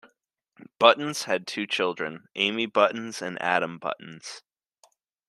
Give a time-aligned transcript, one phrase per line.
[0.79, 4.41] Buttons had two children, Amy Buttons and Adam Buttons.